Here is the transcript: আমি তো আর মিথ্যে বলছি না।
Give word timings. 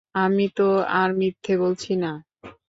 আমি 0.15 0.45
তো 0.57 0.67
আর 0.93 1.09
মিথ্যে 1.13 1.53
বলছি 1.57 1.91
না। 1.95 2.11